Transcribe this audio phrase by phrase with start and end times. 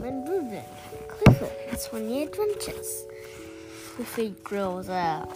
[0.00, 0.64] Norman Reuben.
[1.08, 3.04] Clifford has funny adventures.
[3.94, 5.28] Clifford grows up.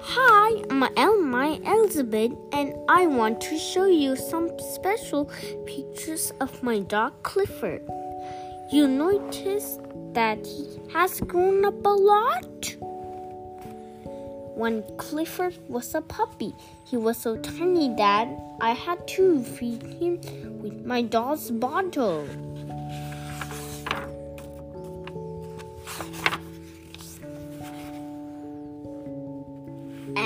[0.00, 5.30] Hi, I'm Emily Elizabeth, and I want to show you some special
[5.66, 7.82] pictures of my dog Clifford.
[8.72, 9.78] You notice
[10.14, 12.74] that he has grown up a lot?
[14.56, 16.52] When Clifford was a puppy,
[16.84, 18.26] he was so tiny that
[18.60, 20.18] I had to feed him
[20.60, 22.26] with my doll's bottle.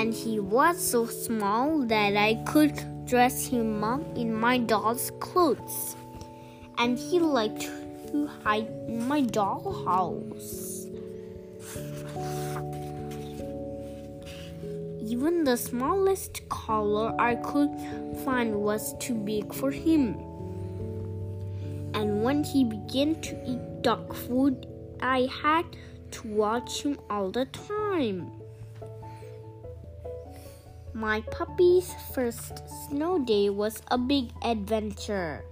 [0.03, 2.75] And he was so small that I could
[3.05, 5.95] dress him up in my doll's clothes.
[6.77, 7.61] And he liked
[8.11, 10.91] to hide in my dollhouse.
[15.01, 17.71] Even the smallest collar I could
[18.25, 20.19] find was too big for him.
[21.93, 24.67] And when he began to eat dog food,
[24.99, 25.63] I had
[26.11, 28.42] to watch him all the time.
[30.93, 35.43] My puppy's first snow day was a big adventure.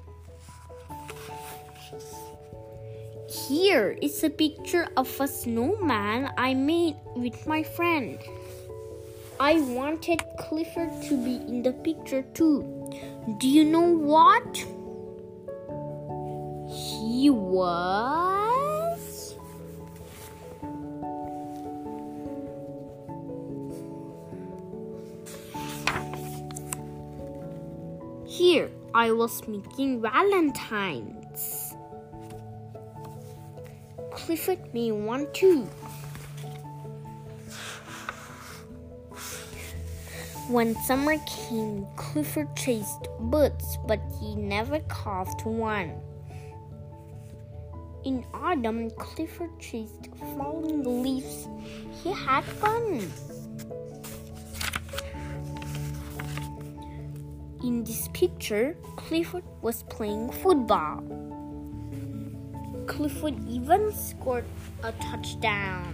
[3.47, 8.19] Here is a picture of a snowman I made with my friend.
[9.39, 12.61] I wanted Clifford to be in the picture too.
[13.39, 14.57] Do you know what?
[16.69, 18.20] He was.
[29.01, 31.73] I was making Valentine's.
[34.11, 35.63] Clifford may want too.
[40.49, 45.99] When summer came, Clifford chased birds, but he never caught one.
[48.05, 51.47] In autumn, Clifford chased falling leaves.
[52.03, 53.11] He had fun.
[57.63, 61.03] In this picture, Clifford was playing football.
[62.87, 64.45] Clifford even scored
[64.81, 65.93] a touchdown.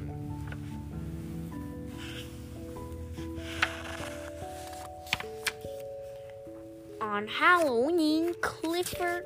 [7.01, 9.25] On Halloween, Clifford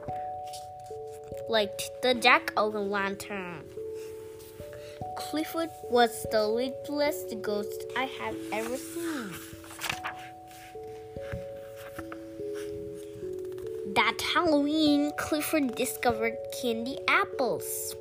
[1.48, 3.66] liked the jack o' lantern.
[5.16, 9.11] Clifford was the littlest ghost I have ever seen.
[14.12, 17.96] That Halloween, Clifford discovered candy apples.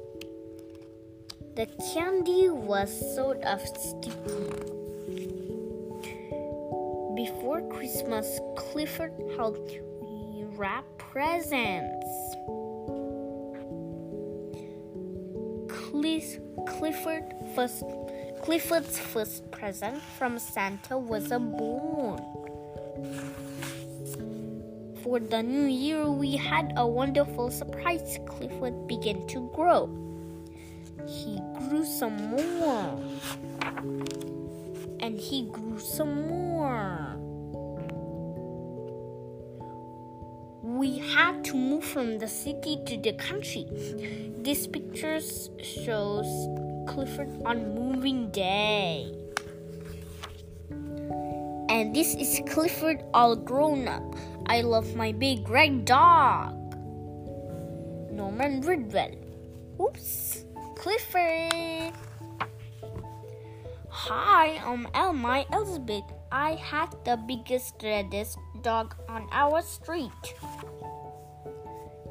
[1.54, 4.10] The candy was sort of sticky.
[7.14, 9.78] Before Christmas, Clifford helped
[10.56, 12.06] wrap presents.
[16.66, 17.84] Clifford first,
[18.42, 22.39] Clifford's first present from Santa was a bone.
[25.02, 28.18] For the new year, we had a wonderful surprise.
[28.26, 29.88] Clifford began to grow.
[31.06, 33.00] He grew some more.
[35.00, 37.16] And he grew some more.
[40.80, 43.66] we had to move from the city to the country.
[44.38, 45.20] This picture
[45.62, 46.48] shows
[46.88, 49.12] Clifford on moving day.
[51.80, 54.04] And this is Clifford all grown up.
[54.52, 56.52] I love my big red dog.
[58.12, 59.16] Norman Bridwell.
[59.80, 60.44] Oops,
[60.76, 61.96] Clifford.
[63.88, 66.04] Hi, I'm Emily Elizabeth.
[66.30, 70.36] I had the biggest, reddest dog on our street.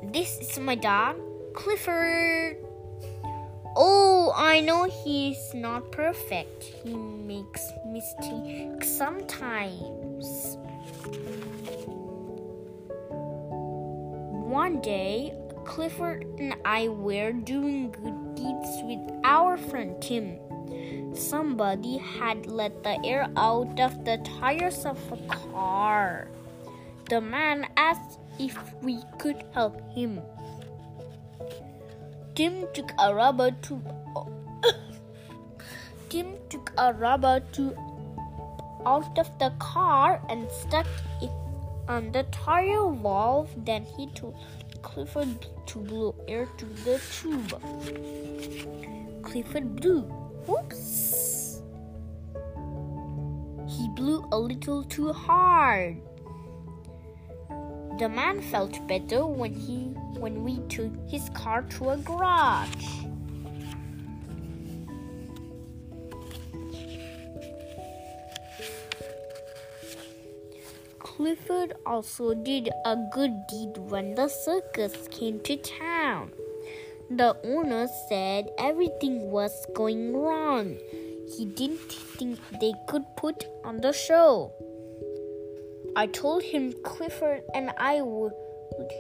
[0.02, 1.22] This is my dog,
[1.54, 2.58] Clifford.
[3.78, 6.64] Oh, I know he's not perfect.
[6.84, 10.58] He makes mistakes sometimes.
[14.50, 15.34] One day,
[15.64, 20.40] Clifford and I were doing good deeds with our friend Tim.
[21.16, 26.28] Somebody had let the air out of the tires of a car.
[27.10, 30.22] The man asked if we could help him.
[32.36, 33.99] Tim took a rubber tube.
[36.10, 37.78] Tim took a rubber tube
[38.84, 40.88] out of the car and stuck
[41.22, 41.30] it
[41.88, 43.50] on the tire valve.
[43.66, 44.36] Then he told
[44.82, 47.54] Clifford to blow air to the tube.
[49.22, 50.12] Clifford blew.
[50.50, 51.62] Oops!
[53.68, 55.98] He blew a little too hard.
[58.00, 63.09] The man felt better when he when we took his car to a garage.
[71.20, 76.32] Clifford also did a good deed when the circus came to town.
[77.10, 80.78] The owner said everything was going wrong.
[81.36, 84.54] He didn't think they could put on the show.
[85.94, 88.32] I told him Clifford and I would,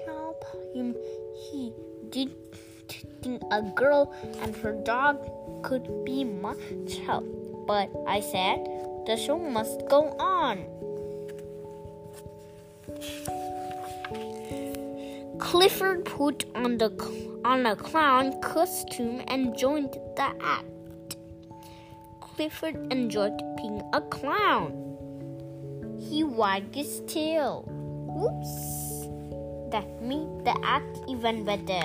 [0.05, 0.43] help
[0.75, 0.97] him.
[1.49, 1.71] He
[2.09, 2.35] didn't
[3.21, 5.23] think a girl and her dog
[5.63, 6.59] could be much
[7.05, 7.23] help.
[7.65, 8.59] But I said
[9.07, 10.65] the show must go on.
[15.39, 16.89] Clifford put on the
[17.45, 21.15] on a clown costume and joined the act.
[22.19, 24.71] Clifford enjoyed being a clown.
[25.99, 27.63] He wagged his tail.
[27.67, 29.07] Whoops!
[29.71, 31.83] That made the act even better.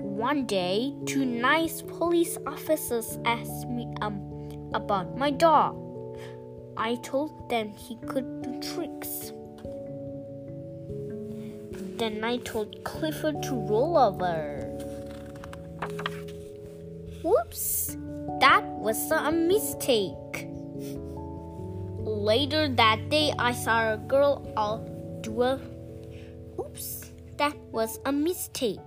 [0.00, 4.20] One day, two nice police officers asked me um,
[4.72, 5.83] about my dog.
[6.76, 9.32] I told them he could do tricks.
[11.98, 14.66] Then I told Clifford to roll over.
[17.22, 17.96] Whoops!
[18.40, 20.48] That was a mistake.
[22.04, 24.42] Later that day, I saw a girl
[25.22, 25.60] do a.
[26.58, 27.12] Oops!
[27.38, 28.80] That was a mistake.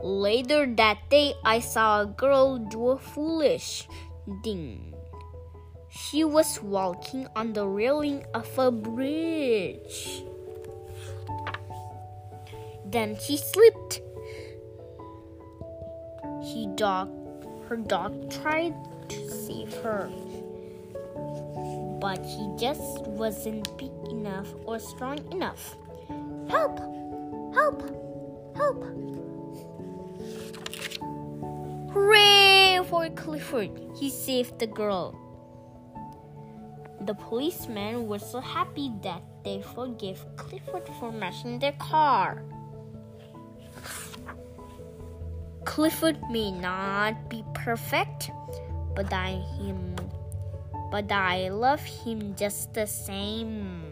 [0.00, 3.86] Later that day, I saw a girl do a foolish
[4.42, 4.94] thing.
[5.90, 10.22] She was walking on the railing of a bridge.
[12.84, 14.00] Then she slipped.
[16.42, 17.10] He dog,
[17.68, 18.74] her dog tried
[19.08, 20.08] to save her,
[22.00, 25.76] but he just wasn't big enough or strong enough.
[26.48, 26.78] Help!
[27.52, 27.82] Help!
[28.56, 28.84] Help!
[31.92, 33.70] Hooray for Clifford!
[33.96, 35.29] He saved the girl.
[37.00, 42.42] The policemen were so happy that they forgave Clifford for mashing their car.
[45.64, 48.30] Clifford may not be perfect,
[48.94, 49.96] but I him
[50.90, 53.89] but I love him just the same.